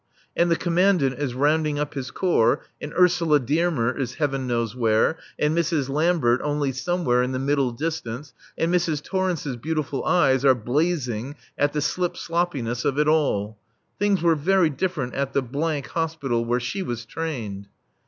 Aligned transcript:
And 0.35 0.49
the 0.49 0.55
Commandant 0.55 1.19
is 1.19 1.35
rounding 1.35 1.77
up 1.77 1.93
his 1.93 2.09
Corps, 2.09 2.65
and 2.81 2.91
Ursula 2.97 3.39
Dearmer 3.39 3.95
is 3.95 4.15
heaven 4.15 4.47
knows 4.47 4.75
where, 4.75 5.19
and 5.37 5.55
Mrs. 5.55 5.89
Lambert 5.89 6.41
only 6.43 6.71
somewhere 6.71 7.21
in 7.21 7.33
the 7.33 7.37
middle 7.37 7.69
distance, 7.69 8.33
and 8.57 8.73
Mrs. 8.73 9.03
Torrence's 9.03 9.57
beautiful 9.57 10.03
eyes 10.03 10.43
are 10.43 10.55
blazing 10.55 11.35
at 11.55 11.73
the 11.73 11.81
slip 11.81 12.17
sloppiness 12.17 12.83
of 12.83 12.97
it 12.97 13.07
all. 13.07 13.59
Things 13.99 14.23
were 14.23 14.33
very 14.33 14.71
different 14.71 15.13
at 15.13 15.33
the 15.33 15.83
Hospital, 15.93 16.43
where 16.45 16.59
she 16.59 16.81
was 16.81 17.05
trained. 17.05 17.67